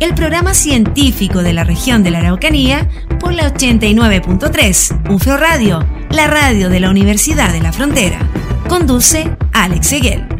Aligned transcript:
el 0.00 0.14
programa 0.14 0.54
científico 0.54 1.42
de 1.42 1.52
la 1.52 1.64
región 1.64 2.02
de 2.02 2.10
la 2.10 2.18
Araucanía 2.18 2.88
por 3.20 3.32
la 3.32 3.52
89.3 3.52 5.10
UFRO 5.10 5.36
Radio, 5.36 5.86
la 6.10 6.26
radio 6.26 6.68
de 6.68 6.80
la 6.80 6.90
Universidad 6.90 7.52
de 7.52 7.60
la 7.60 7.72
Frontera. 7.72 8.18
Conduce 8.68 9.30
Alex 9.52 9.86
Seguel. 9.86 10.33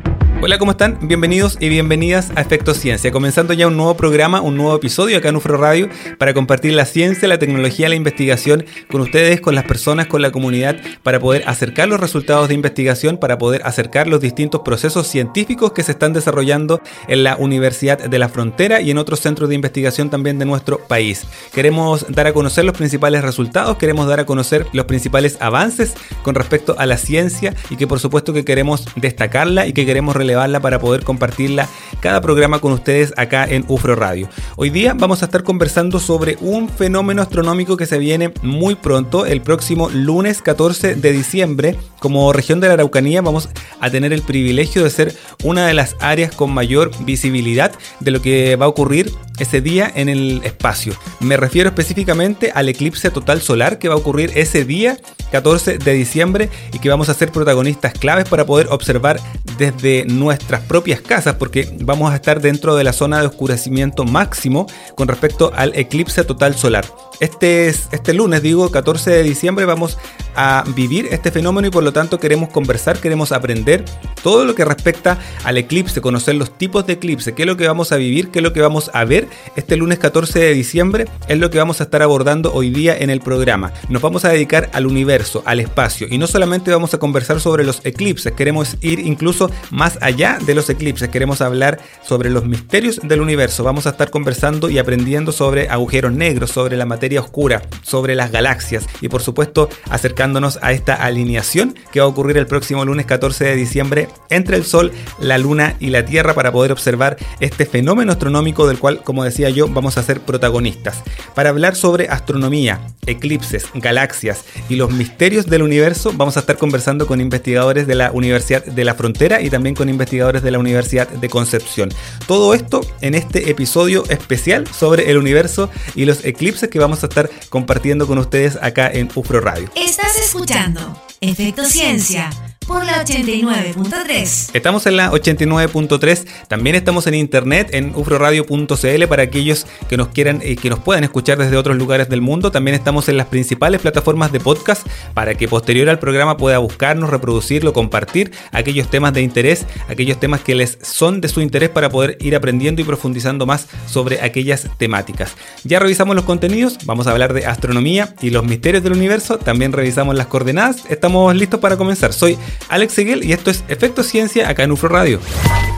Hola, 0.46 0.58
¿cómo 0.58 0.72
están? 0.72 0.98
Bienvenidos 1.00 1.56
y 1.58 1.70
bienvenidas 1.70 2.30
a 2.36 2.42
Efecto 2.42 2.74
Ciencia, 2.74 3.10
comenzando 3.10 3.54
ya 3.54 3.66
un 3.66 3.78
nuevo 3.78 3.96
programa, 3.96 4.42
un 4.42 4.58
nuevo 4.58 4.76
episodio 4.76 5.16
acá 5.16 5.30
en 5.30 5.36
UFRO 5.36 5.56
Radio 5.56 5.88
para 6.18 6.34
compartir 6.34 6.74
la 6.74 6.84
ciencia, 6.84 7.26
la 7.26 7.38
tecnología, 7.38 7.88
la 7.88 7.94
investigación 7.94 8.66
con 8.90 9.00
ustedes, 9.00 9.40
con 9.40 9.54
las 9.54 9.64
personas, 9.64 10.06
con 10.06 10.20
la 10.20 10.32
comunidad, 10.32 10.76
para 11.02 11.18
poder 11.18 11.44
acercar 11.46 11.88
los 11.88 11.98
resultados 11.98 12.48
de 12.48 12.54
investigación, 12.56 13.16
para 13.16 13.38
poder 13.38 13.62
acercar 13.64 14.06
los 14.06 14.20
distintos 14.20 14.60
procesos 14.60 15.06
científicos 15.06 15.72
que 15.72 15.82
se 15.82 15.92
están 15.92 16.12
desarrollando 16.12 16.82
en 17.08 17.24
la 17.24 17.36
Universidad 17.36 17.96
de 17.96 18.18
la 18.18 18.28
Frontera 18.28 18.82
y 18.82 18.90
en 18.90 18.98
otros 18.98 19.20
centros 19.20 19.48
de 19.48 19.54
investigación 19.54 20.10
también 20.10 20.38
de 20.38 20.44
nuestro 20.44 20.76
país. 20.76 21.26
Queremos 21.54 22.04
dar 22.10 22.26
a 22.26 22.34
conocer 22.34 22.66
los 22.66 22.76
principales 22.76 23.22
resultados, 23.22 23.78
queremos 23.78 24.06
dar 24.08 24.20
a 24.20 24.26
conocer 24.26 24.66
los 24.74 24.84
principales 24.84 25.38
avances 25.40 25.94
con 26.22 26.34
respecto 26.34 26.74
a 26.76 26.84
la 26.84 26.98
ciencia 26.98 27.54
y 27.70 27.76
que 27.76 27.86
por 27.86 27.98
supuesto 27.98 28.34
que 28.34 28.44
queremos 28.44 28.84
destacarla 28.96 29.66
y 29.66 29.72
que 29.72 29.86
queremos 29.86 30.14
relevar 30.14 30.33
para 30.34 30.80
poder 30.80 31.04
compartirla 31.04 31.68
cada 32.00 32.20
programa 32.20 32.58
con 32.58 32.72
ustedes 32.72 33.14
acá 33.16 33.44
en 33.44 33.64
UFRO 33.68 33.94
Radio. 33.94 34.28
Hoy 34.56 34.70
día 34.70 34.92
vamos 34.92 35.22
a 35.22 35.26
estar 35.26 35.44
conversando 35.44 36.00
sobre 36.00 36.36
un 36.40 36.68
fenómeno 36.68 37.22
astronómico 37.22 37.76
que 37.76 37.86
se 37.86 37.98
viene 37.98 38.32
muy 38.42 38.74
pronto, 38.74 39.26
el 39.26 39.42
próximo 39.42 39.88
lunes 39.90 40.42
14 40.42 40.96
de 40.96 41.12
diciembre. 41.12 41.76
Como 42.00 42.32
región 42.32 42.58
de 42.58 42.66
la 42.66 42.74
Araucanía 42.74 43.22
vamos 43.22 43.48
a 43.78 43.90
tener 43.90 44.12
el 44.12 44.22
privilegio 44.22 44.82
de 44.82 44.90
ser 44.90 45.16
una 45.44 45.68
de 45.68 45.74
las 45.74 45.94
áreas 46.00 46.34
con 46.34 46.52
mayor 46.52 46.90
visibilidad 47.04 47.72
de 48.00 48.10
lo 48.10 48.20
que 48.20 48.56
va 48.56 48.66
a 48.66 48.68
ocurrir 48.68 49.12
ese 49.38 49.60
día 49.60 49.90
en 49.94 50.08
el 50.08 50.40
espacio. 50.44 50.94
Me 51.20 51.36
refiero 51.36 51.68
específicamente 51.68 52.50
al 52.54 52.68
eclipse 52.68 53.10
total 53.10 53.40
solar 53.40 53.78
que 53.78 53.88
va 53.88 53.94
a 53.94 53.98
ocurrir 53.98 54.32
ese 54.34 54.64
día 54.64 54.98
14 55.32 55.78
de 55.78 55.92
diciembre 55.92 56.48
y 56.72 56.78
que 56.78 56.88
vamos 56.88 57.08
a 57.08 57.14
ser 57.14 57.32
protagonistas 57.32 57.94
claves 57.94 58.28
para 58.28 58.46
poder 58.46 58.68
observar 58.70 59.18
desde 59.58 60.04
nuestras 60.06 60.60
propias 60.62 61.00
casas 61.00 61.36
porque 61.36 61.68
vamos 61.80 62.12
a 62.12 62.16
estar 62.16 62.40
dentro 62.40 62.76
de 62.76 62.84
la 62.84 62.92
zona 62.92 63.20
de 63.20 63.26
oscurecimiento 63.26 64.04
máximo 64.04 64.66
con 64.94 65.08
respecto 65.08 65.52
al 65.54 65.74
eclipse 65.74 66.24
total 66.24 66.54
solar. 66.54 66.84
Este, 67.20 67.68
este 67.68 68.12
lunes, 68.12 68.42
digo, 68.42 68.70
14 68.70 69.10
de 69.10 69.22
diciembre, 69.22 69.64
vamos 69.64 69.98
a 70.34 70.64
vivir 70.74 71.08
este 71.10 71.30
fenómeno 71.30 71.68
y 71.68 71.70
por 71.70 71.84
lo 71.84 71.92
tanto 71.92 72.18
queremos 72.18 72.48
conversar, 72.48 72.98
queremos 72.98 73.32
aprender 73.32 73.84
todo 74.22 74.44
lo 74.44 74.54
que 74.54 74.64
respecta 74.64 75.18
al 75.44 75.58
eclipse, 75.58 76.00
conocer 76.00 76.34
los 76.34 76.58
tipos 76.58 76.86
de 76.86 76.94
eclipse, 76.94 77.34
qué 77.34 77.42
es 77.42 77.46
lo 77.46 77.56
que 77.56 77.68
vamos 77.68 77.92
a 77.92 77.96
vivir, 77.96 78.30
qué 78.30 78.40
es 78.40 78.42
lo 78.42 78.52
que 78.52 78.60
vamos 78.60 78.90
a 78.94 79.04
ver 79.04 79.28
este 79.54 79.76
lunes 79.76 79.98
14 79.98 80.38
de 80.40 80.54
diciembre, 80.54 81.06
es 81.28 81.38
lo 81.38 81.50
que 81.50 81.58
vamos 81.58 81.80
a 81.80 81.84
estar 81.84 82.02
abordando 82.02 82.52
hoy 82.52 82.70
día 82.70 82.96
en 82.96 83.10
el 83.10 83.20
programa. 83.20 83.72
Nos 83.88 84.02
vamos 84.02 84.24
a 84.24 84.30
dedicar 84.30 84.70
al 84.72 84.86
universo, 84.86 85.42
al 85.46 85.60
espacio 85.60 86.08
y 86.10 86.18
no 86.18 86.26
solamente 86.26 86.70
vamos 86.70 86.94
a 86.94 86.98
conversar 86.98 87.40
sobre 87.40 87.64
los 87.64 87.80
eclipses, 87.84 88.32
queremos 88.32 88.76
ir 88.80 88.98
incluso 88.98 89.50
más 89.70 89.98
allá 90.00 90.38
de 90.44 90.54
los 90.54 90.68
eclipses, 90.68 91.08
queremos 91.10 91.40
hablar 91.40 91.78
sobre 92.02 92.30
los 92.30 92.44
misterios 92.44 93.00
del 93.02 93.20
universo, 93.20 93.62
vamos 93.62 93.86
a 93.86 93.90
estar 93.90 94.10
conversando 94.10 94.68
y 94.68 94.78
aprendiendo 94.78 95.30
sobre 95.30 95.68
agujeros 95.68 96.12
negros, 96.12 96.50
sobre 96.50 96.76
la 96.76 96.86
materia 96.86 97.03
oscura, 97.20 97.62
sobre 97.82 98.14
las 98.14 98.32
galaxias 98.32 98.86
y 99.00 99.08
por 99.08 99.22
supuesto 99.22 99.68
acercándonos 99.90 100.58
a 100.62 100.72
esta 100.72 100.94
alineación 100.94 101.74
que 101.92 102.00
va 102.00 102.06
a 102.06 102.08
ocurrir 102.08 102.36
el 102.38 102.46
próximo 102.46 102.84
lunes 102.84 103.06
14 103.06 103.44
de 103.44 103.56
diciembre 103.56 104.08
entre 104.30 104.56
el 104.56 104.64
Sol, 104.64 104.92
la 105.20 105.38
Luna 105.38 105.76
y 105.80 105.90
la 105.90 106.04
Tierra 106.04 106.34
para 106.34 106.52
poder 106.52 106.72
observar 106.72 107.16
este 107.40 107.66
fenómeno 107.66 108.12
astronómico 108.12 108.66
del 108.66 108.78
cual, 108.78 109.02
como 109.02 109.24
decía 109.24 109.50
yo, 109.50 109.68
vamos 109.68 109.98
a 109.98 110.02
ser 110.02 110.20
protagonistas. 110.20 111.02
Para 111.34 111.50
hablar 111.50 111.76
sobre 111.76 112.08
astronomía, 112.08 112.80
eclipses, 113.06 113.66
galaxias 113.74 114.44
y 114.68 114.76
los 114.76 114.90
misterios 114.90 115.46
del 115.46 115.62
universo, 115.62 116.12
vamos 116.14 116.36
a 116.36 116.40
estar 116.40 116.56
conversando 116.56 117.06
con 117.06 117.20
investigadores 117.20 117.86
de 117.86 117.94
la 117.94 118.12
Universidad 118.12 118.64
de 118.64 118.84
la 118.84 118.94
Frontera 118.94 119.40
y 119.40 119.50
también 119.50 119.74
con 119.74 119.88
investigadores 119.88 120.42
de 120.42 120.50
la 120.50 120.58
Universidad 120.58 121.08
de 121.08 121.28
Concepción. 121.28 121.90
Todo 122.26 122.54
esto 122.54 122.80
en 123.00 123.14
este 123.14 123.50
episodio 123.50 124.04
especial 124.08 124.66
sobre 124.68 125.10
el 125.10 125.18
universo 125.18 125.70
y 125.94 126.04
los 126.04 126.24
eclipses 126.24 126.68
que 126.68 126.78
vamos 126.94 127.02
a 127.02 127.06
estar 127.08 127.30
compartiendo 127.48 128.06
con 128.06 128.18
ustedes 128.18 128.56
acá 128.62 128.88
en 128.88 129.08
UFRO 129.12 129.40
Radio. 129.40 129.68
Estás 129.74 130.16
escuchando 130.16 130.96
Efecto 131.20 131.64
Ciencia 131.64 132.30
por 132.66 132.84
la 132.84 133.04
89.3. 133.04 134.50
Estamos 134.54 134.86
en 134.86 134.96
la 134.96 135.10
89.3, 135.10 136.26
también 136.48 136.76
estamos 136.76 137.06
en 137.06 137.14
internet 137.14 137.68
en 137.72 137.94
ufroradio.cl 137.94 139.06
para 139.08 139.22
aquellos 139.22 139.66
que 139.88 139.96
nos 139.96 140.08
quieran 140.08 140.40
y 140.44 140.56
que 140.56 140.70
nos 140.70 140.78
puedan 140.78 141.04
escuchar 141.04 141.38
desde 141.38 141.56
otros 141.56 141.76
lugares 141.76 142.08
del 142.08 142.20
mundo. 142.20 142.50
También 142.50 142.74
estamos 142.74 143.08
en 143.08 143.16
las 143.16 143.26
principales 143.26 143.80
plataformas 143.80 144.32
de 144.32 144.40
podcast 144.40 144.86
para 145.14 145.34
que 145.34 145.48
posterior 145.48 145.88
al 145.88 145.98
programa 145.98 146.36
pueda 146.36 146.58
buscarnos, 146.58 147.10
reproducirlo, 147.10 147.72
compartir 147.72 148.32
aquellos 148.52 148.88
temas 148.88 149.12
de 149.12 149.22
interés, 149.22 149.66
aquellos 149.88 150.18
temas 150.18 150.40
que 150.40 150.54
les 150.54 150.78
son 150.82 151.20
de 151.20 151.28
su 151.28 151.40
interés 151.40 151.70
para 151.70 151.90
poder 151.90 152.16
ir 152.20 152.36
aprendiendo 152.36 152.80
y 152.80 152.84
profundizando 152.84 153.46
más 153.46 153.66
sobre 153.86 154.20
aquellas 154.22 154.68
temáticas. 154.78 155.34
Ya 155.64 155.78
revisamos 155.78 156.16
los 156.16 156.24
contenidos, 156.24 156.78
vamos 156.84 157.06
a 157.06 157.10
hablar 157.10 157.32
de 157.32 157.46
astronomía 157.46 158.14
y 158.22 158.30
los 158.30 158.44
misterios 158.44 158.82
del 158.82 158.92
universo, 158.92 159.38
también 159.38 159.72
revisamos 159.72 160.14
las 160.14 160.26
coordenadas, 160.26 160.84
estamos 160.88 161.34
listos 161.34 161.60
para 161.60 161.76
comenzar. 161.76 162.12
Soy 162.12 162.38
Alex 162.68 162.94
Seguel 162.94 163.24
y 163.24 163.32
esto 163.32 163.50
es 163.50 163.64
Efecto 163.68 164.02
Ciencia 164.02 164.48
acá 164.48 164.64
en 164.64 164.72
UFRO 164.72 164.88
Radio. 164.88 165.20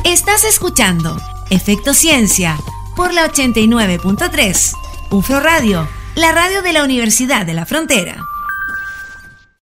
Estás 0.05 0.45
escuchando 0.45 1.21
Efecto 1.51 1.95
Ciencia 1.95 2.57
por 2.97 3.13
la 3.13 3.31
89.3 3.31 4.73
UFRO 5.11 5.41
Radio, 5.41 5.89
la 6.15 6.33
radio 6.33 6.63
de 6.63 6.73
la 6.73 6.85
Universidad 6.85 7.47
de 7.47 7.55
la 7.55 7.67
Frontera. 7.67 8.25